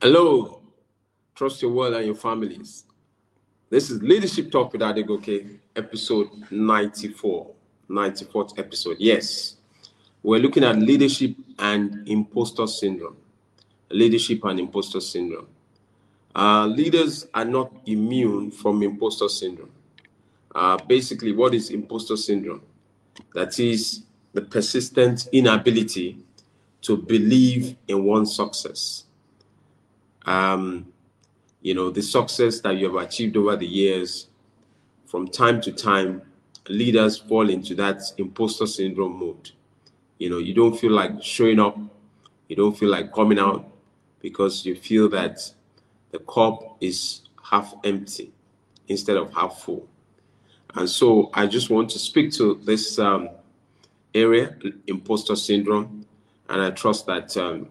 Hello, 0.00 0.62
trust 1.34 1.60
your 1.60 1.72
world 1.72 1.92
and 1.94 2.06
your 2.06 2.14
families. 2.14 2.84
This 3.68 3.90
is 3.90 4.00
Leadership 4.00 4.48
Talk 4.48 4.72
with 4.72 4.80
Adegoke, 4.80 5.58
episode 5.74 6.28
94, 6.52 7.52
94th 7.90 8.56
episode. 8.60 8.96
Yes, 9.00 9.56
we're 10.22 10.38
looking 10.38 10.62
at 10.62 10.78
leadership 10.78 11.34
and 11.58 12.06
imposter 12.06 12.68
syndrome. 12.68 13.16
Leadership 13.90 14.44
and 14.44 14.60
imposter 14.60 15.00
syndrome. 15.00 15.48
Uh, 16.32 16.66
leaders 16.66 17.26
are 17.34 17.44
not 17.44 17.72
immune 17.86 18.52
from 18.52 18.84
imposter 18.84 19.28
syndrome. 19.28 19.72
Uh, 20.54 20.78
basically, 20.86 21.32
what 21.32 21.54
is 21.54 21.70
imposter 21.70 22.16
syndrome? 22.16 22.62
That 23.34 23.58
is 23.58 24.04
the 24.32 24.42
persistent 24.42 25.28
inability 25.32 26.18
to 26.82 26.96
believe 26.96 27.74
in 27.88 28.04
one's 28.04 28.36
success. 28.36 29.02
Um, 30.28 30.92
you 31.62 31.74
know, 31.74 31.88
the 31.88 32.02
success 32.02 32.60
that 32.60 32.76
you 32.76 32.94
have 32.94 33.02
achieved 33.02 33.34
over 33.38 33.56
the 33.56 33.66
years, 33.66 34.28
from 35.06 35.26
time 35.26 35.58
to 35.62 35.72
time, 35.72 36.20
leaders 36.68 37.16
fall 37.16 37.48
into 37.48 37.74
that 37.76 38.02
imposter 38.18 38.66
syndrome 38.66 39.18
mode. 39.18 39.50
You 40.18 40.28
know, 40.28 40.36
you 40.36 40.52
don't 40.52 40.78
feel 40.78 40.92
like 40.92 41.22
showing 41.22 41.58
up, 41.58 41.78
you 42.48 42.56
don't 42.56 42.76
feel 42.76 42.90
like 42.90 43.10
coming 43.10 43.38
out 43.38 43.72
because 44.20 44.66
you 44.66 44.76
feel 44.76 45.08
that 45.08 45.50
the 46.10 46.18
cup 46.18 46.76
is 46.82 47.22
half 47.42 47.72
empty 47.84 48.30
instead 48.88 49.16
of 49.16 49.32
half 49.32 49.62
full. 49.62 49.88
And 50.74 50.90
so 50.90 51.30
I 51.32 51.46
just 51.46 51.70
want 51.70 51.88
to 51.90 51.98
speak 51.98 52.32
to 52.34 52.60
this 52.64 52.98
um, 52.98 53.30
area, 54.14 54.54
imposter 54.88 55.36
syndrome, 55.36 56.04
and 56.50 56.60
I 56.60 56.70
trust 56.72 57.06
that 57.06 57.34
um, 57.38 57.68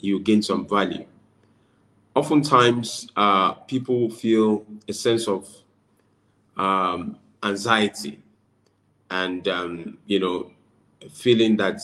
you 0.00 0.18
gain 0.18 0.42
some 0.42 0.66
value. 0.66 1.06
Oftentimes, 2.14 3.08
uh, 3.16 3.52
people 3.52 4.10
feel 4.10 4.66
a 4.88 4.92
sense 4.92 5.28
of 5.28 5.48
um, 6.56 7.18
anxiety 7.42 8.20
and, 9.10 9.46
um, 9.48 9.98
you 10.06 10.18
know, 10.18 10.50
feeling 11.12 11.56
that, 11.56 11.80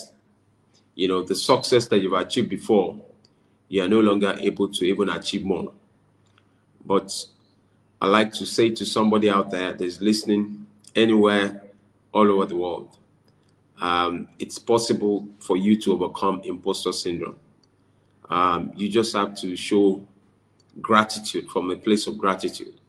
you 0.94 1.08
know, 1.08 1.22
the 1.22 1.34
success 1.34 1.86
that 1.88 2.00
you've 2.00 2.12
achieved 2.12 2.48
before, 2.48 3.00
you 3.68 3.82
are 3.82 3.88
no 3.88 4.00
longer 4.00 4.36
able 4.40 4.68
to 4.68 4.84
even 4.84 5.08
achieve 5.10 5.44
more. 5.44 5.72
But 6.84 7.12
I 8.00 8.06
like 8.06 8.32
to 8.34 8.46
say 8.46 8.70
to 8.70 8.84
somebody 8.84 9.30
out 9.30 9.50
there 9.50 9.72
that's 9.72 10.00
listening 10.00 10.66
anywhere, 10.94 11.62
all 12.12 12.30
over 12.30 12.46
the 12.46 12.56
world, 12.56 12.96
um, 13.80 14.28
it's 14.38 14.58
possible 14.58 15.28
for 15.38 15.56
you 15.56 15.78
to 15.82 15.92
overcome 15.92 16.40
imposter 16.44 16.92
syndrome. 16.92 17.36
Um, 18.30 18.72
you 18.74 18.88
just 18.88 19.14
have 19.14 19.34
to 19.40 19.54
show 19.56 20.06
gratitude 20.80 21.48
from 21.50 21.70
a 21.70 21.76
place 21.76 22.06
of 22.06 22.18
gratitude. 22.18 22.80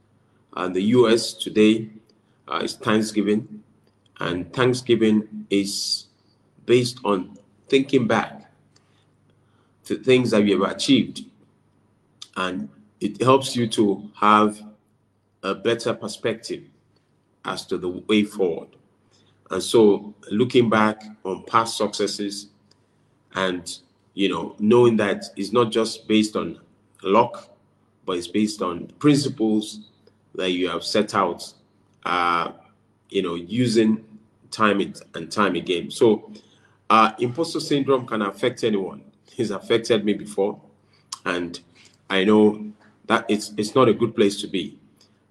And 0.56 0.76
the 0.76 0.82
US 0.82 1.34
today 1.34 1.90
uh, 2.48 2.62
is 2.64 2.76
Thanksgiving, 2.76 3.64
and 4.20 4.52
Thanksgiving 4.54 5.46
is 5.50 6.08
based 6.66 7.00
on 7.06 7.38
thinking 7.70 8.08
back 8.08 8.52
to 9.86 9.98
things 9.98 10.32
that 10.32 10.44
you 10.44 10.62
have 10.62 10.72
achieved. 10.72 11.26
And 12.36 12.70
it 13.00 13.22
helps 13.22 13.56
you 13.56 13.68
to 13.68 14.10
have 14.16 14.62
a 15.44 15.56
better 15.56 15.94
perspective 15.94 16.64
as 17.46 17.66
to 17.68 17.78
the 17.78 17.90
way 17.90 18.24
forward. 18.24 18.70
And 19.50 19.64
so 19.64 20.14
looking 20.30 20.70
back 20.70 21.04
on 21.24 21.44
past 21.44 21.78
successes 21.78 22.48
and 23.36 23.78
you 24.14 24.30
know 24.30 24.56
knowing 24.60 24.98
that 24.98 25.26
it's 25.36 25.54
not 25.54 25.72
just 25.72 26.08
based 26.08 26.36
on 26.36 26.60
luck, 27.04 27.50
but 28.08 28.18
it's 28.18 28.28
based 28.28 28.64
on 28.64 28.88
principles 28.98 29.82
that 30.34 30.52
you 30.52 30.68
have 30.70 30.84
set 30.84 31.14
out 31.14 31.54
uh, 32.06 32.54
you 33.10 33.22
know 33.22 33.36
using 33.36 34.04
time 34.50 34.82
and 35.14 35.32
time 35.32 35.56
again. 35.56 35.92
So 35.92 36.32
uh, 36.90 37.12
imposter 37.20 37.60
syndrome 37.60 38.08
can 38.08 38.22
affect 38.24 38.64
anyone. 38.64 39.04
It's 39.38 39.52
affected 39.52 40.04
me 40.04 40.14
before, 40.14 40.60
and 41.26 41.60
I 42.10 42.24
know 42.24 42.72
that 43.06 43.26
it's 43.30 43.54
it's 43.58 43.76
not 43.76 43.90
a 43.90 43.94
good 43.94 44.16
place 44.16 44.42
to 44.42 44.48
be. 44.48 44.80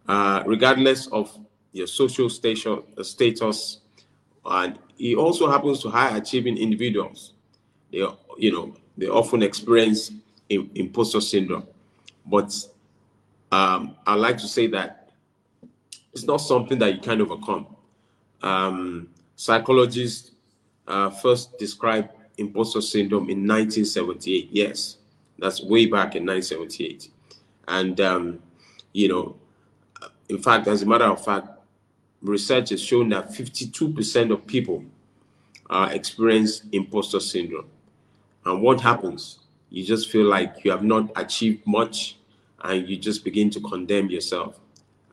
Uh, 0.07 0.45
regardless 0.47 1.09
of 1.09 1.37
your 1.73 1.87
social 1.87 2.31
station, 2.31 2.83
uh, 2.97 3.03
status, 3.03 3.81
and 4.45 4.79
it 4.99 5.17
also 5.17 5.51
happens 5.51 5.83
to 5.83 5.89
high 5.91 6.17
achieving 6.17 6.57
individuals. 6.57 7.33
They, 7.91 8.07
you 8.39 8.53
know, 8.53 8.75
they 8.97 9.09
often 9.09 9.43
experience 9.43 10.13
imposter 10.49 11.21
syndrome. 11.21 11.67
But 12.27 12.55
um, 13.53 13.97
I 14.07 14.15
like 14.15 14.39
to 14.39 14.49
say 14.49 14.67
that 14.69 15.11
it's 16.13 16.25
not 16.25 16.39
something 16.39 16.79
that 16.79 16.95
you 16.95 17.01
can 17.01 17.21
overcome. 17.21 17.67
Um, 18.43 19.09
psychologists 19.37 20.33
uh, 20.89 21.11
first 21.11 21.59
described 21.59 22.11
imposter 22.39 22.81
syndrome 22.81 23.31
in 23.31 23.47
1978. 23.47 24.49
Yes, 24.51 24.99
that's 25.39 25.63
way 25.63 25.87
back 25.87 26.17
in 26.17 26.27
1978. 26.27 27.11
And, 27.69 28.01
um, 28.01 28.39
you 28.93 29.09
know, 29.09 29.37
in 30.29 30.43
fact, 30.43 30.67
as 30.69 30.83
a 30.83 30.87
matter 30.87 31.05
of 31.05 31.25
fact, 31.25 31.49
research 32.23 32.71
has 32.71 32.83
shown 32.83 33.09
that 33.11 33.31
52% 33.31 34.33
of 34.33 34.47
people 34.47 34.85
uh, 35.71 35.89
experience 35.93 36.63
imposter 36.73 37.21
syndrome. 37.21 37.67
And 38.45 38.63
what 38.63 38.81
happens? 38.81 39.41
You 39.71 39.85
just 39.85 40.11
feel 40.11 40.27
like 40.27 40.65
you 40.65 40.71
have 40.71 40.85
not 40.85 41.11
achieved 41.17 41.67
much 41.67 42.17
and 42.63 42.89
you 42.89 42.97
just 42.97 43.25
begin 43.25 43.51
to 43.51 43.61
condemn 43.61 44.09
yourself. 44.09 44.59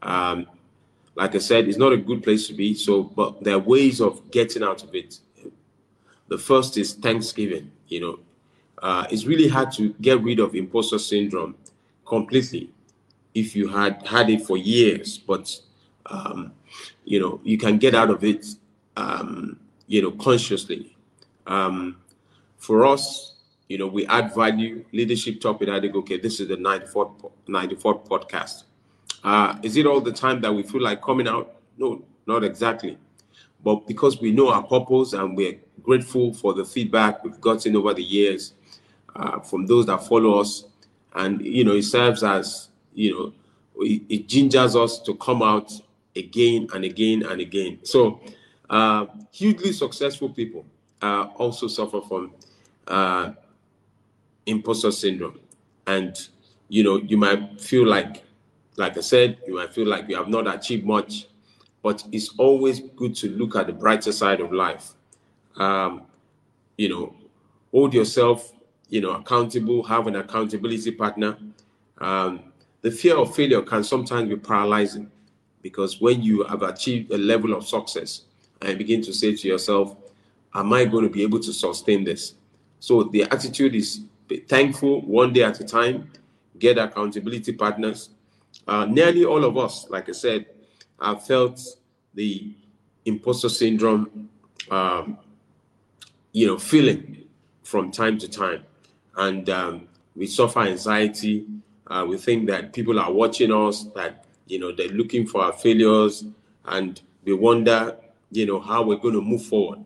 Um, 0.02 0.48
like 1.16 1.36
I 1.36 1.40
said, 1.40 1.68
it's 1.68 1.78
not 1.78 1.94
a 1.94 1.98
good 1.98 2.24
place 2.24 2.48
to 2.48 2.54
be. 2.54 2.74
So, 2.74 3.04
but 3.04 3.44
there 3.44 3.56
are 3.56 3.60
ways 3.60 4.02
of 4.02 4.30
getting 4.32 4.64
out 4.64 4.84
of 4.84 4.96
it. 4.96 5.20
The 6.28 6.38
first 6.38 6.78
is 6.78 6.94
Thanksgiving. 6.94 7.72
You 7.88 8.02
know, 8.02 8.20
uh, 8.82 9.06
it's 9.12 9.26
really 9.26 9.48
hard 9.48 9.72
to 9.74 9.94
get 10.02 10.22
rid 10.22 10.40
of 10.40 10.56
imposter 10.56 11.00
syndrome 11.00 11.56
completely 12.06 12.70
if 13.34 13.56
you 13.56 13.68
had 13.68 14.06
had 14.08 14.30
it 14.30 14.42
for 14.42 14.58
years. 14.58 15.18
But 15.18 15.56
um, 16.08 16.54
you 17.06 17.20
know 17.20 17.40
you 17.44 17.58
can 17.58 17.78
get 17.78 17.96
out 17.96 18.10
of 18.10 18.24
it 18.24 18.46
um, 18.98 19.60
you 19.88 20.02
know 20.02 20.12
consciously 20.12 20.96
um, 21.48 21.98
for 22.58 22.86
us 22.86 23.33
you 23.74 23.80
know 23.80 23.88
we 23.88 24.06
add 24.06 24.36
value. 24.36 24.86
Leadership 24.92 25.42
topic 25.42 25.68
i 25.68 25.80
think 25.82 25.96
okay 25.96 26.18
this 26.20 26.40
is 26.40 26.48
the 26.48 26.58
94th 26.58 27.32
94th 27.48 28.08
podcast. 28.08 28.66
Uh, 29.24 29.58
is 29.64 29.78
it 29.78 29.88
all 29.88 30.00
the 30.00 30.12
time 30.12 30.40
that 30.42 30.54
we 30.54 30.62
feel 30.62 30.84
like 30.84 31.02
coming 31.02 31.28
out? 31.28 31.56
No 31.80 32.06
not 32.28 32.44
exactly. 32.44 33.00
But 33.64 33.88
because 33.88 34.22
we 34.22 34.32
know 34.32 34.50
our 34.50 34.62
purpose 34.62 35.14
and 35.14 35.36
we're 35.36 35.60
grateful 35.82 36.36
for 36.36 36.54
the 36.54 36.64
feedback 36.64 37.24
we've 37.24 37.42
gotten 37.42 37.76
over 37.76 37.96
the 37.96 38.04
years 38.04 38.54
uh, 39.16 39.40
from 39.40 39.66
those 39.66 39.88
that 39.88 40.06
follow 40.08 40.40
us 40.40 40.66
and 41.16 41.44
you 41.44 41.64
know 41.64 41.74
it 41.74 41.84
serves 41.84 42.24
as 42.24 42.70
you 42.94 43.12
know 43.12 43.34
it, 43.84 44.04
it 44.08 44.28
gingers 44.28 44.76
us 44.76 45.00
to 45.00 45.16
come 45.16 45.42
out 45.42 45.74
again 46.16 46.68
and 46.76 46.86
again 46.86 47.24
and 47.24 47.42
again. 47.42 47.80
So, 47.82 48.22
uh, 48.70 49.08
hugely 49.32 49.72
successful 49.74 50.30
people 50.30 50.64
uh, 51.02 51.24
also 51.38 51.68
suffer 51.68 52.02
from 52.02 52.34
uh, 52.88 53.32
imposter 54.46 54.92
syndrome. 54.92 55.40
And, 55.88 56.16
you 56.70 56.84
know, 56.84 56.98
you 56.98 57.18
might 57.18 57.60
feel 57.60 57.86
like, 57.86 58.24
like 58.78 58.98
I 58.98 59.02
said, 59.02 59.38
you 59.48 59.56
might 59.56 59.74
feel 59.74 59.88
like 59.88 60.10
you 60.10 60.16
have 60.16 60.28
not 60.28 60.54
achieved 60.54 60.86
much, 60.86 61.28
but 61.82 62.04
it's 62.12 62.34
always 62.38 62.80
good 62.96 63.16
to 63.18 63.30
look 63.30 63.56
at 63.56 63.68
the 63.68 63.74
brighter 63.74 64.12
side 64.12 64.42
of 64.42 64.52
life. 64.52 64.92
Um, 65.58 66.04
you 66.78 66.90
know, 66.90 67.16
hold 67.72 67.94
yourself, 67.94 68.54
you 68.90 69.02
know, 69.02 69.12
accountable, 69.12 69.84
have 69.84 70.08
an 70.08 70.16
accountability 70.16 70.92
partner. 70.92 71.38
Um, 72.00 72.52
the 72.82 72.92
fear 72.92 73.18
of 73.18 73.36
failure 73.36 73.62
can 73.62 73.84
sometimes 73.84 74.30
be 74.30 74.36
paralyzing 74.36 75.12
because 75.62 76.02
when 76.02 76.22
you 76.22 76.44
have 76.44 76.64
achieved 76.64 77.12
a 77.12 77.18
level 77.18 77.54
of 77.54 77.68
success 77.68 78.24
and 78.62 78.78
begin 78.78 79.02
to 79.04 79.14
say 79.14 79.36
to 79.36 79.48
yourself, 79.48 79.96
Am 80.56 80.72
I 80.72 80.86
going 80.86 81.04
to 81.04 81.10
be 81.10 81.24
able 81.24 81.40
to 81.40 81.52
sustain 81.52 82.04
this? 82.04 82.36
So 82.80 83.04
the 83.04 83.24
attitude 83.24 83.74
is 83.76 84.02
thankful 84.40 85.02
one 85.02 85.34
day 85.34 85.44
at 85.44 85.60
a 85.60 85.64
time, 85.64 86.12
get 86.60 86.78
accountability 86.78 87.54
partners. 87.54 88.10
Uh, 88.68 88.86
nearly 88.86 89.26
all 89.26 89.44
of 89.44 89.58
us, 89.58 89.90
like 89.90 90.10
I 90.10 90.14
said, 90.14 90.46
have 91.02 91.26
felt 91.26 91.60
the 92.14 92.54
imposter 93.06 93.50
syndrome, 93.50 94.30
um, 94.72 95.18
you 96.32 96.48
know, 96.48 96.58
feeling 96.58 97.26
from 97.64 97.92
time 97.92 98.18
to 98.20 98.28
time. 98.28 98.64
And 99.18 99.50
um, 99.50 99.88
we 100.16 100.28
suffer 100.28 100.62
anxiety. 100.62 101.46
Uh, 101.88 102.06
we 102.08 102.18
think 102.18 102.48
that 102.48 102.74
people 102.74 103.00
are 103.00 103.12
watching 103.12 103.52
us, 103.52 103.84
that 103.96 104.26
you 104.48 104.60
know, 104.60 104.72
they're 104.72 104.90
looking 104.90 105.26
for 105.26 105.42
our 105.44 105.54
failures 105.54 106.26
and 106.66 107.02
we 107.24 107.34
wonder, 107.34 107.98
you 108.32 108.46
know, 108.46 108.60
how 108.60 108.84
we're 108.84 108.98
going 108.98 109.14
to 109.14 109.22
move 109.22 109.44
forward. 109.44 109.80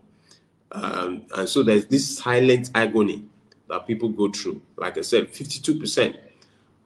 Um, 0.71 1.23
and 1.35 1.47
so 1.47 1.63
there's 1.63 1.85
this 1.85 2.17
silent 2.17 2.71
agony 2.75 3.23
that 3.69 3.87
people 3.87 4.09
go 4.09 4.29
through. 4.31 4.61
Like 4.77 4.97
I 4.97 5.01
said, 5.01 5.31
52% 5.31 6.17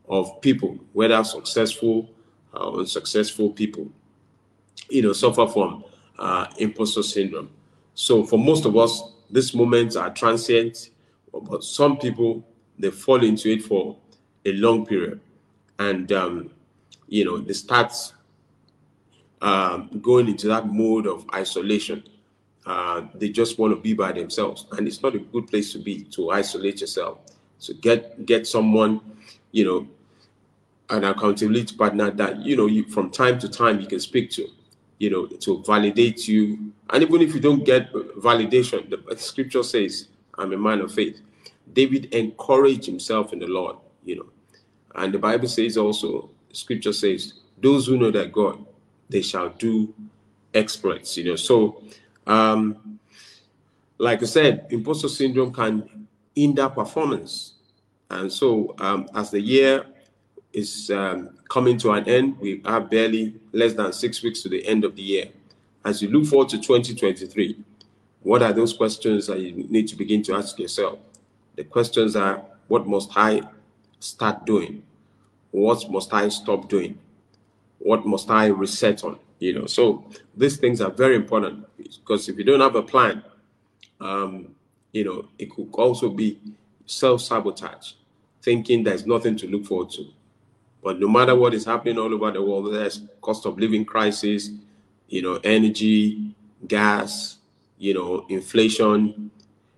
of 0.09 0.41
people, 0.41 0.77
whether 0.93 1.23
successful 1.23 2.09
or 2.53 2.79
unsuccessful 2.79 3.51
people, 3.51 3.89
you 4.89 5.01
know, 5.01 5.13
suffer 5.13 5.47
from 5.47 5.83
uh, 6.19 6.47
imposter 6.57 7.03
syndrome. 7.03 7.49
So 7.93 8.23
for 8.23 8.37
most 8.37 8.65
of 8.65 8.75
us, 8.77 9.01
these 9.29 9.53
moments 9.53 9.95
are 9.95 10.09
transient, 10.09 10.89
but 11.31 11.63
some 11.63 11.97
people 11.97 12.45
they 12.77 12.91
fall 12.91 13.23
into 13.23 13.49
it 13.49 13.63
for 13.63 13.97
a 14.45 14.51
long 14.53 14.85
period, 14.85 15.21
and 15.79 16.11
um, 16.11 16.51
you 17.07 17.23
know 17.23 17.37
they 17.37 17.53
start 17.53 17.93
um, 19.41 19.89
going 20.01 20.27
into 20.27 20.47
that 20.47 20.67
mode 20.67 21.07
of 21.07 21.25
isolation. 21.33 22.03
Uh, 22.65 23.07
they 23.15 23.29
just 23.29 23.57
want 23.57 23.73
to 23.73 23.79
be 23.79 23.93
by 23.93 24.11
themselves, 24.11 24.67
and 24.73 24.87
it's 24.87 25.01
not 25.01 25.15
a 25.15 25.19
good 25.19 25.47
place 25.47 25.71
to 25.73 25.79
be 25.79 26.03
to 26.03 26.29
isolate 26.29 26.81
yourself. 26.81 27.19
So 27.57 27.73
get 27.73 28.25
get 28.25 28.45
someone, 28.47 29.01
you 29.51 29.65
know, 29.65 29.87
an 30.89 31.03
accountability 31.05 31.75
partner 31.75 32.11
that 32.11 32.37
you 32.45 32.55
know 32.55 32.67
you 32.67 32.83
from 32.85 33.09
time 33.09 33.39
to 33.39 33.49
time 33.49 33.81
you 33.81 33.87
can 33.87 33.99
speak 33.99 34.29
to, 34.31 34.47
you 34.99 35.09
know, 35.09 35.25
to 35.25 35.63
validate 35.63 36.27
you. 36.27 36.71
And 36.91 37.03
even 37.03 37.21
if 37.21 37.33
you 37.33 37.39
don't 37.39 37.63
get 37.63 37.91
validation, 37.93 38.89
the 38.89 39.17
scripture 39.17 39.63
says, 39.63 40.09
"I'm 40.37 40.53
a 40.53 40.57
man 40.57 40.81
of 40.81 40.93
faith." 40.93 41.19
David 41.73 42.13
encouraged 42.13 42.85
himself 42.85 43.33
in 43.33 43.39
the 43.39 43.47
Lord, 43.47 43.77
you 44.03 44.17
know, 44.17 44.29
and 44.95 45.13
the 45.13 45.19
Bible 45.19 45.47
says 45.47 45.77
also, 45.77 46.29
Scripture 46.53 46.93
says, 46.93 47.33
"Those 47.61 47.87
who 47.87 47.97
know 47.97 48.11
that 48.11 48.31
God, 48.31 48.63
they 49.09 49.21
shall 49.21 49.49
do 49.57 49.93
exploits." 50.53 51.17
You 51.17 51.23
know, 51.23 51.35
so 51.37 51.81
um, 52.27 52.99
like 53.97 54.21
I 54.21 54.25
said, 54.25 54.67
imposter 54.69 55.07
syndrome 55.07 55.53
can 55.53 56.07
hinder 56.35 56.69
performance, 56.69 57.53
and 58.09 58.31
so 58.31 58.75
um, 58.79 59.07
as 59.13 59.31
the 59.31 59.41
year 59.41 59.85
is 60.53 60.89
um, 60.91 61.29
coming 61.49 61.77
to 61.77 61.91
an 61.91 62.07
end. 62.07 62.37
We 62.39 62.61
are 62.65 62.81
barely 62.81 63.35
less 63.51 63.73
than 63.73 63.91
six 63.93 64.21
weeks 64.23 64.41
to 64.43 64.49
the 64.49 64.65
end 64.67 64.83
of 64.83 64.95
the 64.95 65.01
year. 65.01 65.25
As 65.85 66.01
you 66.01 66.09
look 66.09 66.25
forward 66.25 66.49
to 66.49 66.57
2023, 66.57 67.57
what 68.21 68.43
are 68.43 68.53
those 68.53 68.73
questions 68.73 69.27
that 69.27 69.39
you 69.39 69.51
need 69.69 69.87
to 69.87 69.95
begin 69.95 70.21
to 70.23 70.35
ask 70.35 70.59
yourself? 70.59 70.99
The 71.55 71.63
questions 71.63 72.15
are 72.15 72.43
what 72.67 72.87
must 72.87 73.11
I 73.15 73.41
start 73.99 74.45
doing? 74.45 74.83
What 75.51 75.89
must 75.89 76.13
I 76.13 76.29
stop 76.29 76.69
doing? 76.69 76.97
What 77.79 78.05
must 78.05 78.29
I 78.29 78.47
reset 78.47 79.03
on? 79.03 79.17
You 79.41 79.53
know, 79.53 79.65
so 79.65 80.05
these 80.37 80.57
things 80.57 80.81
are 80.81 80.91
very 80.91 81.15
important 81.15 81.65
because 81.77 82.29
if 82.29 82.37
you 82.37 82.43
don't 82.43 82.59
have 82.61 82.75
a 82.75 82.83
plan, 82.83 83.23
um, 83.99 84.55
you 84.93 85.03
know, 85.03 85.27
it 85.37 85.49
could 85.49 85.69
also 85.73 86.09
be 86.09 86.39
self 86.85 87.21
sabotage, 87.21 87.93
thinking 88.41 88.83
there's 88.83 89.05
nothing 89.05 89.35
to 89.37 89.47
look 89.47 89.65
forward 89.65 89.89
to 89.91 90.05
but 90.83 90.99
no 90.99 91.07
matter 91.07 91.35
what 91.35 91.53
is 91.53 91.65
happening 91.65 91.97
all 91.99 92.13
over 92.13 92.31
the 92.31 92.41
world, 92.41 92.73
there's 92.73 93.01
cost 93.21 93.45
of 93.45 93.59
living 93.59 93.85
crisis, 93.85 94.49
you 95.07 95.21
know, 95.21 95.39
energy, 95.43 96.33
gas, 96.67 97.37
you 97.77 97.93
know, 97.93 98.25
inflation, 98.29 99.29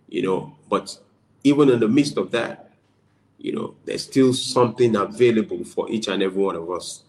you 0.07 0.21
know, 0.21 0.56
but 0.69 0.98
even 1.44 1.69
in 1.69 1.80
the 1.80 1.88
midst 1.88 2.18
of 2.18 2.31
that, 2.31 2.71
you 3.38 3.54
know, 3.54 3.75
there's 3.83 4.04
still 4.04 4.33
something 4.33 4.95
available 4.95 5.63
for 5.65 5.89
each 5.92 6.07
and 6.07 6.24
every 6.24 6.42
one 6.42 6.56
of 6.56 6.69
us. 6.71 7.04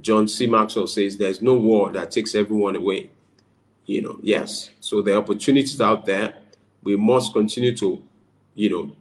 John 0.00 0.28
C. 0.28 0.46
Maxwell 0.46 0.86
says 0.86 1.16
there's 1.16 1.42
no 1.42 1.54
war 1.54 1.90
that 1.92 2.10
takes 2.10 2.34
everyone 2.34 2.76
away. 2.76 3.10
You 3.86 4.02
know, 4.02 4.18
yes. 4.22 4.70
So 4.80 5.00
the 5.00 5.16
opportunities 5.16 5.80
out 5.80 6.06
there, 6.06 6.34
we 6.82 6.96
must 6.96 7.32
continue 7.32 7.76
to, 7.76 8.02
you 8.54 8.70
know, 8.70 8.96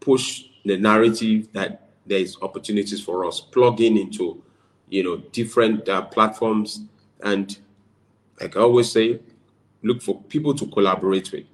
push 0.00 0.44
the 0.64 0.76
narrative 0.76 1.48
that 1.52 1.88
there's 2.06 2.36
opportunities 2.42 3.00
for 3.00 3.24
us 3.24 3.40
plugging 3.40 3.96
into 3.96 4.42
you 4.88 5.04
know 5.04 5.16
different 5.32 5.88
uh, 5.88 6.02
platforms 6.02 6.82
and 7.22 7.58
like 8.40 8.56
i 8.56 8.60
always 8.60 8.90
say 8.90 9.20
look 9.82 10.02
for 10.02 10.20
people 10.24 10.52
to 10.54 10.66
collaborate 10.66 11.30
with 11.32 11.44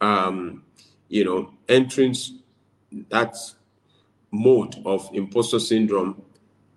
um 0.00 0.62
you 1.08 1.24
know 1.24 1.52
entering 1.68 2.14
that 3.08 3.34
mode 4.30 4.76
of 4.86 5.08
imposter 5.12 5.58
syndrome 5.58 6.20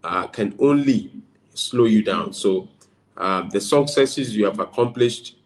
uh, 0.03 0.27
can 0.27 0.55
only 0.59 1.11
slow 1.57 1.85
you 1.85 2.03
down 2.03 2.31
so 2.33 2.67
um, 3.17 3.49
the 3.49 3.59
successes 3.59 4.35
you 4.35 4.45
have 4.45 4.59
accomplished 4.59 5.37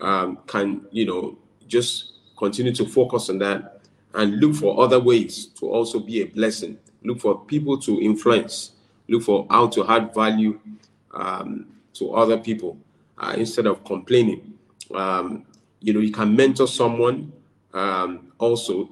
um, 0.00 0.38
can 0.46 0.86
you 0.90 1.06
know 1.06 1.38
just 1.66 2.12
continue 2.36 2.74
to 2.74 2.84
focus 2.84 3.30
on 3.30 3.38
that 3.38 3.80
and 4.14 4.38
look 4.38 4.54
for 4.54 4.82
other 4.82 5.00
ways 5.00 5.46
to 5.46 5.66
also 5.66 5.98
be 5.98 6.22
a 6.22 6.26
blessing 6.26 6.78
look 7.04 7.20
for 7.20 7.44
people 7.44 7.78
to 7.78 8.00
influence, 8.00 8.72
look 9.08 9.22
for 9.22 9.46
how 9.50 9.68
to 9.68 9.86
add 9.88 10.12
value 10.14 10.58
um, 11.12 11.66
to 11.92 12.14
other 12.14 12.38
people 12.38 12.76
uh, 13.18 13.34
instead 13.36 13.66
of 13.66 13.84
complaining. 13.84 14.54
Um, 14.94 15.44
you 15.80 15.92
know, 15.92 16.00
you 16.00 16.10
can 16.10 16.34
mentor 16.34 16.66
someone. 16.66 17.32
Um, 17.72 18.32
also, 18.38 18.88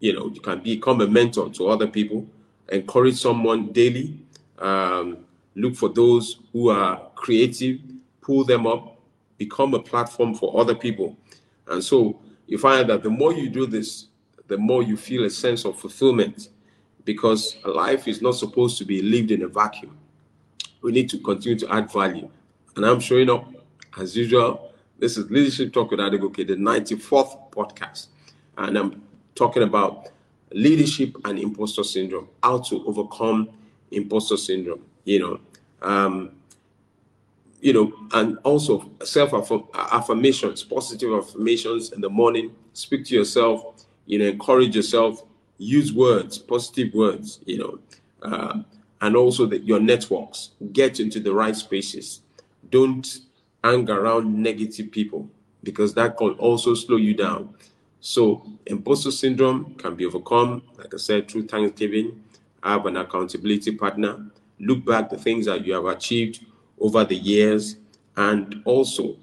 you 0.00 0.12
know, 0.12 0.30
you 0.32 0.40
can 0.40 0.60
become 0.60 1.00
a 1.00 1.06
mentor 1.06 1.50
to 1.50 1.68
other 1.68 1.86
people. 1.86 2.26
Encourage 2.68 3.16
someone 3.16 3.72
daily. 3.72 4.18
Um, 4.58 5.18
look 5.58 5.74
for 5.74 5.88
those 5.88 6.40
who 6.52 6.70
are 6.70 7.10
creative. 7.14 7.80
Pull 8.20 8.44
them 8.44 8.66
up. 8.66 9.00
Become 9.36 9.74
a 9.74 9.80
platform 9.80 10.34
for 10.34 10.58
other 10.60 10.74
people. 10.74 11.16
And 11.66 11.82
so 11.82 12.20
you 12.46 12.58
find 12.58 12.88
that 12.88 13.02
the 13.02 13.10
more 13.10 13.32
you 13.32 13.48
do 13.48 13.66
this, 13.66 14.06
the 14.46 14.56
more 14.56 14.82
you 14.82 14.96
feel 14.96 15.24
a 15.24 15.30
sense 15.30 15.64
of 15.64 15.78
fulfillment 15.78 16.48
because 17.04 17.56
life 17.64 18.08
is 18.08 18.20
not 18.20 18.34
supposed 18.34 18.78
to 18.78 18.84
be 18.84 19.02
lived 19.02 19.30
in 19.30 19.42
a 19.42 19.48
vacuum. 19.48 19.96
We 20.82 20.92
need 20.92 21.08
to 21.10 21.18
continue 21.18 21.58
to 21.60 21.72
add 21.72 21.90
value. 21.90 22.28
And 22.76 22.84
I'm 22.86 23.00
showing 23.00 23.30
up 23.30 23.52
as 23.98 24.16
usual. 24.16 24.72
This 24.98 25.16
is 25.16 25.30
Leadership 25.30 25.72
Talk 25.72 25.90
with 25.90 26.00
Adegoke, 26.00 26.46
the 26.46 26.54
94th 26.54 27.50
podcast. 27.50 28.08
And 28.56 28.76
I'm 28.76 29.02
talking 29.34 29.62
about 29.62 30.08
leadership 30.52 31.16
and 31.24 31.38
imposter 31.38 31.84
syndrome, 31.84 32.28
how 32.42 32.58
to 32.58 32.84
overcome 32.86 33.50
imposter 33.90 34.36
syndrome, 34.36 34.82
you 35.08 35.18
know. 35.18 35.40
Um, 35.80 36.32
you 37.60 37.72
know, 37.72 37.92
and 38.12 38.38
also 38.44 38.88
self 39.02 39.32
affirmations, 39.74 40.62
positive 40.62 41.12
affirmations 41.12 41.90
in 41.90 42.00
the 42.00 42.08
morning. 42.08 42.54
Speak 42.72 43.04
to 43.06 43.14
yourself, 43.16 43.84
you 44.06 44.18
know, 44.18 44.26
encourage 44.26 44.76
yourself, 44.76 45.24
use 45.58 45.92
words, 45.92 46.38
positive 46.38 46.94
words, 46.94 47.40
you 47.46 47.58
know, 47.58 47.78
uh, 48.22 48.62
and 49.00 49.16
also 49.16 49.44
that 49.46 49.64
your 49.64 49.80
networks 49.80 50.50
get 50.72 51.00
into 51.00 51.18
the 51.18 51.32
right 51.32 51.56
spaces. 51.56 52.20
Don't 52.70 53.18
hang 53.64 53.90
around 53.90 54.32
negative 54.40 54.92
people 54.92 55.28
because 55.64 55.94
that 55.94 56.16
can 56.16 56.30
also 56.34 56.74
slow 56.74 56.96
you 56.96 57.14
down. 57.14 57.54
So, 58.00 58.46
imposter 58.66 59.10
syndrome 59.10 59.74
can 59.74 59.96
be 59.96 60.06
overcome, 60.06 60.62
like 60.76 60.94
I 60.94 60.98
said, 60.98 61.28
through 61.28 61.48
Thanksgiving. 61.48 62.22
I 62.62 62.72
have 62.72 62.86
an 62.86 62.96
accountability 62.96 63.72
partner. 63.72 64.30
Look 64.60 64.84
back 64.84 65.10
the 65.10 65.18
things 65.18 65.46
that 65.46 65.64
you 65.64 65.74
have 65.74 65.86
achieved 65.86 66.44
over 66.80 67.04
the 67.04 67.16
years, 67.16 67.76
and 68.16 68.62
also 68.64 69.16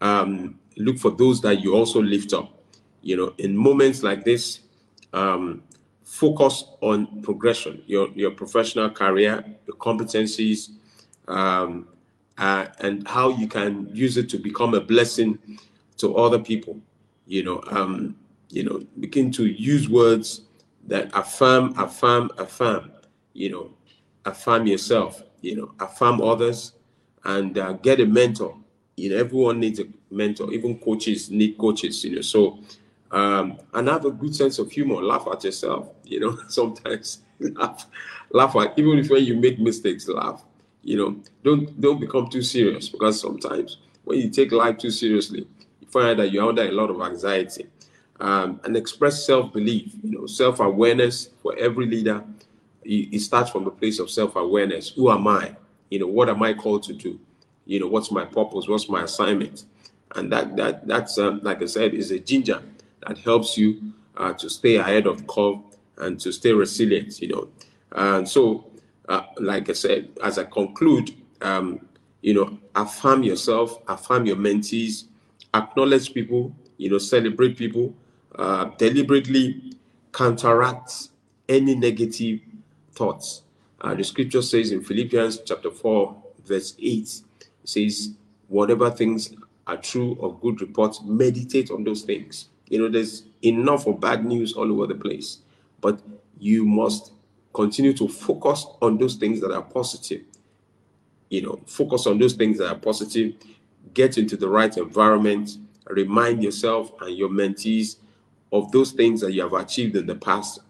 um, 0.00 0.58
look 0.76 0.98
for 0.98 1.10
those 1.10 1.40
that 1.42 1.60
you 1.60 1.74
also 1.74 2.00
lift 2.02 2.32
up. 2.32 2.62
You 3.02 3.16
know, 3.16 3.34
in 3.38 3.56
moments 3.56 4.02
like 4.02 4.24
this, 4.24 4.60
um, 5.12 5.62
focus 6.04 6.64
on 6.80 7.22
progression, 7.22 7.82
your, 7.86 8.08
your 8.10 8.30
professional 8.30 8.90
career, 8.90 9.44
your 9.66 9.76
competencies, 9.76 10.70
um, 11.28 11.88
uh, 12.38 12.66
and 12.80 13.06
how 13.08 13.30
you 13.30 13.46
can 13.48 13.88
use 13.94 14.16
it 14.16 14.28
to 14.28 14.38
become 14.38 14.74
a 14.74 14.80
blessing 14.80 15.38
to 15.96 16.16
other 16.16 16.38
people. 16.38 16.78
You 17.26 17.44
know, 17.44 17.64
um, 17.70 18.16
you 18.50 18.64
know, 18.64 18.84
begin 19.00 19.30
to 19.32 19.46
use 19.46 19.88
words 19.88 20.42
that 20.86 21.10
affirm, 21.14 21.74
affirm, 21.78 22.30
affirm. 22.38 22.92
You 23.32 23.50
know, 23.50 23.70
affirm 24.24 24.66
yourself. 24.66 25.22
You 25.40 25.56
know, 25.56 25.72
affirm 25.80 26.20
others, 26.20 26.72
and 27.24 27.56
uh, 27.58 27.72
get 27.74 28.00
a 28.00 28.06
mentor. 28.06 28.56
You 28.96 29.10
know, 29.10 29.16
everyone 29.16 29.60
needs 29.60 29.80
a 29.80 29.84
mentor. 30.10 30.52
Even 30.52 30.78
coaches 30.78 31.30
need 31.30 31.58
coaches. 31.58 32.04
You 32.04 32.16
know, 32.16 32.20
so 32.20 32.58
um, 33.12 33.58
and 33.74 33.88
have 33.88 34.04
a 34.04 34.10
good 34.10 34.34
sense 34.34 34.58
of 34.58 34.70
humor. 34.70 35.02
Laugh 35.02 35.26
at 35.30 35.44
yourself. 35.44 35.90
You 36.04 36.20
know, 36.20 36.38
sometimes 36.48 37.22
laugh, 37.40 37.86
laugh 38.30 38.56
at 38.56 38.78
even 38.78 38.98
if 38.98 39.10
when 39.10 39.24
you 39.24 39.36
make 39.36 39.58
mistakes, 39.58 40.08
laugh. 40.08 40.44
You 40.82 40.96
know, 40.96 41.16
don't 41.44 41.80
don't 41.80 42.00
become 42.00 42.28
too 42.28 42.42
serious 42.42 42.88
because 42.88 43.20
sometimes 43.20 43.78
when 44.04 44.18
you 44.18 44.30
take 44.30 44.50
life 44.50 44.78
too 44.78 44.90
seriously, 44.90 45.46
you 45.80 45.86
find 45.88 46.18
that 46.18 46.32
you're 46.32 46.48
under 46.48 46.62
a 46.62 46.72
lot 46.72 46.90
of 46.90 47.00
anxiety. 47.00 47.66
Um, 48.20 48.60
and 48.64 48.76
express 48.76 49.26
self-belief. 49.26 49.92
You 50.02 50.10
know, 50.10 50.26
self-awareness 50.26 51.30
for 51.42 51.56
every 51.58 51.86
leader. 51.86 52.22
It, 52.84 53.20
starts 53.20 53.50
from 53.50 53.66
a 53.66 53.70
place 53.70 53.98
of 53.98 54.10
self-awareness. 54.10 54.90
Who 54.90 55.10
am 55.10 55.26
I? 55.28 55.54
You 55.90 56.00
know, 56.00 56.06
what 56.06 56.28
am 56.28 56.42
I 56.42 56.54
called 56.54 56.82
to 56.84 56.92
do? 56.92 57.18
You 57.66 57.80
know, 57.80 57.86
what's 57.86 58.10
my 58.10 58.24
purpose? 58.24 58.66
What's 58.66 58.88
my 58.88 59.04
assignment? 59.04 59.64
And 60.16 60.30
that 60.32 60.56
that 60.56 60.86
that's 60.86 61.16
um, 61.18 61.40
like 61.42 61.62
I 61.62 61.66
said, 61.66 61.94
is 61.94 62.10
a 62.10 62.18
ginger 62.18 62.62
that 63.06 63.18
helps 63.18 63.56
you 63.56 63.92
uh, 64.16 64.32
to 64.34 64.50
stay 64.50 64.76
ahead 64.76 65.06
of 65.06 65.26
curve 65.26 65.58
and 65.98 66.18
to 66.20 66.32
stay 66.32 66.52
resilient. 66.52 67.20
You 67.20 67.28
know, 67.28 67.48
And 67.92 68.28
so, 68.28 68.66
uh, 69.08 69.22
like 69.38 69.68
I 69.68 69.74
said, 69.74 70.10
as 70.22 70.38
I 70.38 70.44
conclude, 70.44 71.14
um, 71.40 71.80
you 72.22 72.34
know, 72.34 72.58
affirm 72.74 73.22
yourself, 73.22 73.78
affirm 73.88 74.26
your 74.26 74.36
mentees, 74.36 75.04
acknowledge 75.54 76.14
people, 76.14 76.54
you 76.78 76.90
know, 76.90 76.98
celebrate 76.98 77.56
people, 77.56 77.94
uh, 78.36 78.66
deliberately 78.78 79.74
counteract 80.12 81.08
any 81.48 81.74
negative 81.74 82.40
thoughts. 82.92 83.42
Uh, 83.80 83.94
the 83.94 84.04
scripture 84.04 84.42
says 84.42 84.70
in 84.70 84.82
Philippians 84.82 85.40
chapter 85.44 85.70
4, 85.70 86.22
verse 86.44 86.74
8, 86.78 86.84
it 86.86 87.48
says, 87.64 88.12
Whatever 88.48 88.90
things 88.90 89.34
are 89.66 89.76
true 89.76 90.18
of 90.20 90.40
good 90.40 90.60
report, 90.60 90.96
meditate 91.04 91.70
on 91.70 91.84
those 91.84 92.02
things. 92.02 92.48
You 92.68 92.78
know, 92.78 92.88
there's 92.88 93.24
enough 93.42 93.86
of 93.86 94.00
bad 94.00 94.24
news 94.24 94.52
all 94.52 94.70
over 94.72 94.86
the 94.86 94.94
place, 94.94 95.38
but 95.80 96.00
you 96.38 96.64
must 96.64 97.12
continue 97.52 97.92
to 97.94 98.08
focus 98.08 98.66
on 98.80 98.98
those 98.98 99.16
things 99.16 99.40
that 99.40 99.52
are 99.52 99.62
positive. 99.62 100.22
You 101.28 101.42
know, 101.42 101.60
focus 101.66 102.06
on 102.06 102.18
those 102.18 102.34
things 102.34 102.58
that 102.58 102.68
are 102.68 102.78
positive, 102.78 103.34
get 103.94 104.18
into 104.18 104.36
the 104.36 104.48
right 104.48 104.74
environment, 104.76 105.56
remind 105.86 106.42
yourself 106.42 106.92
and 107.00 107.16
your 107.16 107.28
mentees 107.28 107.96
of 108.52 108.70
those 108.70 108.92
things 108.92 109.20
that 109.22 109.32
you 109.32 109.42
have 109.42 109.54
achieved 109.54 109.96
in 109.96 110.06
the 110.06 110.14
past. 110.14 110.60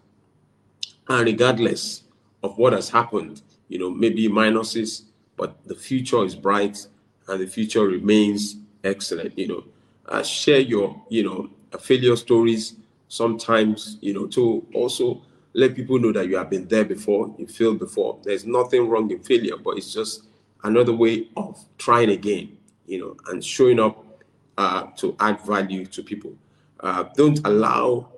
And 1.07 1.25
regardless 1.25 2.02
of 2.43 2.57
what 2.57 2.73
has 2.73 2.89
happened, 2.89 3.41
you 3.69 3.79
know, 3.79 3.89
maybe 3.89 4.27
minuses, 4.27 5.03
but 5.37 5.57
the 5.65 5.75
future 5.75 6.23
is 6.23 6.35
bright 6.35 6.85
and 7.27 7.41
the 7.41 7.47
future 7.47 7.85
remains 7.85 8.57
excellent. 8.83 9.37
You 9.37 9.47
know, 9.47 9.63
uh, 10.07 10.23
share 10.23 10.59
your, 10.59 11.01
you 11.09 11.23
know, 11.23 11.49
failure 11.79 12.15
stories 12.15 12.75
sometimes, 13.07 13.97
you 14.01 14.13
know, 14.13 14.27
to 14.27 14.65
also 14.73 15.21
let 15.53 15.75
people 15.75 15.99
know 15.99 16.11
that 16.11 16.27
you 16.27 16.35
have 16.37 16.49
been 16.49 16.67
there 16.67 16.85
before, 16.85 17.33
you 17.37 17.47
failed 17.47 17.79
before. 17.79 18.19
There's 18.23 18.45
nothing 18.45 18.89
wrong 18.89 19.09
in 19.11 19.19
failure, 19.19 19.57
but 19.57 19.77
it's 19.77 19.93
just 19.93 20.25
another 20.63 20.93
way 20.93 21.27
of 21.37 21.63
trying 21.77 22.09
again, 22.09 22.57
you 22.87 22.99
know, 22.99 23.17
and 23.27 23.43
showing 23.43 23.79
up 23.79 24.05
uh, 24.57 24.87
to 24.97 25.15
add 25.19 25.39
value 25.41 25.85
to 25.85 26.03
people. 26.03 26.33
Uh, 26.79 27.03
don't 27.15 27.39
allow 27.45 28.09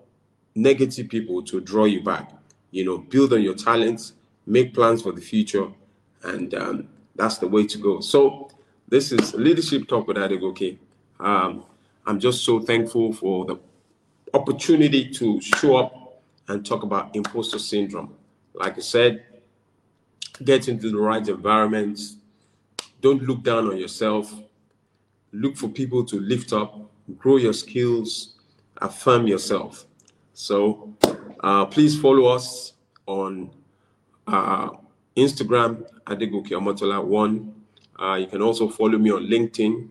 negative 0.56 1.10
people 1.10 1.44
to 1.44 1.60
draw 1.60 1.86
you 1.86 2.02
back. 2.02 2.32
You 2.76 2.84
know, 2.84 2.98
build 2.98 3.32
on 3.32 3.42
your 3.42 3.54
talents, 3.56 4.16
make 4.46 4.74
plans 4.74 5.02
for 5.02 5.14
the 5.14 5.22
future, 5.22 5.70
and 6.24 6.54
um, 6.56 6.90
that's 7.16 7.38
the 7.38 7.48
way 7.48 7.66
to 7.68 7.78
go. 7.78 8.02
So, 8.02 8.52
this 8.90 9.14
is 9.14 9.34
leadership 9.34 9.88
talk 9.88 10.10
with 10.10 10.18
Adegoke. 10.18 10.78
Um, 11.18 11.64
I'm 12.06 12.20
just 12.20 12.44
so 12.44 12.60
thankful 12.60 13.14
for 13.14 13.46
the 13.46 13.58
opportunity 14.34 15.10
to 15.10 15.40
show 15.40 15.78
up 15.78 16.22
and 16.50 16.66
talk 16.66 16.84
about 16.84 17.16
imposter 17.16 17.60
syndrome. 17.60 18.14
Like 18.54 18.78
I 18.78 18.82
said, 18.82 19.24
get 20.44 20.68
into 20.68 20.92
the 20.92 20.98
right 20.98 21.26
environment. 21.26 21.98
Don't 23.00 23.24
look 23.24 23.42
down 23.42 23.70
on 23.70 23.78
yourself. 23.78 24.34
Look 25.32 25.56
for 25.56 25.70
people 25.70 26.04
to 26.08 26.20
lift 26.20 26.52
up, 26.52 26.78
grow 27.18 27.38
your 27.38 27.54
skills, 27.54 28.36
affirm 28.82 29.28
yourself. 29.28 29.86
So 30.36 30.94
uh, 31.40 31.66
please 31.66 31.98
follow 31.98 32.26
us 32.26 32.74
on 33.06 33.52
uh, 34.28 34.72
Instagram, 35.16 35.88
Adegoke 36.08 36.50
Omotola 36.50 37.02
1. 37.02 37.56
Uh, 37.98 38.16
you 38.16 38.28
can 38.28 38.42
also 38.42 38.68
follow 38.68 38.98
me 38.98 39.12
on 39.12 39.28
LinkedIn, 39.28 39.88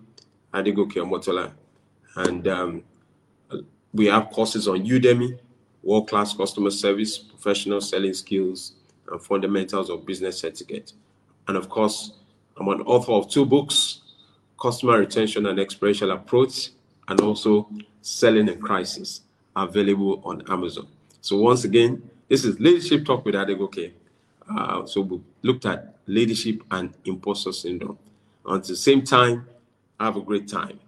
Adegoke 0.52 0.96
Omotola. 0.96 1.50
And 2.16 2.46
um, 2.46 2.82
we 3.94 4.04
have 4.06 4.28
courses 4.28 4.68
on 4.68 4.84
Udemy, 4.84 5.38
world 5.82 6.10
class 6.10 6.34
customer 6.34 6.70
service, 6.70 7.16
professional 7.16 7.80
selling 7.80 8.12
skills, 8.12 8.74
and 9.10 9.22
fundamentals 9.22 9.88
of 9.88 10.04
business 10.04 10.44
etiquette. 10.44 10.92
And 11.48 11.56
of 11.56 11.70
course, 11.70 12.18
I'm 12.58 12.68
an 12.68 12.82
author 12.82 13.12
of 13.12 13.30
two 13.30 13.46
books 13.46 14.02
Customer 14.60 14.98
Retention 14.98 15.46
and 15.46 15.58
Experiential 15.58 16.10
Approach, 16.10 16.70
and 17.08 17.20
also 17.22 17.68
Selling 18.02 18.48
in 18.48 18.60
Crisis, 18.60 19.22
available 19.56 20.20
on 20.25 20.42
Amazon. 20.50 20.88
So, 21.20 21.37
once 21.38 21.64
again, 21.64 22.08
this 22.28 22.44
is 22.44 22.58
Leadership 22.61 23.04
Talk 23.04 23.25
with 23.25 23.34
Adegoke. 23.34 23.92
Uh, 24.50 24.87
so, 24.87 25.00
we 25.00 25.20
looked 25.42 25.66
at 25.66 25.96
leadership 26.06 26.62
and 26.70 26.92
imposter 27.04 27.52
syndrome. 27.52 27.99
Until 28.46 28.75
the 28.75 28.76
same 28.76 29.02
time, 29.02 29.46
have 29.99 30.16
a 30.16 30.20
great 30.20 30.49
time. 30.49 30.78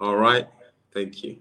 All 0.00 0.16
right. 0.16 0.46
Thank 0.92 1.22
you. 1.22 1.38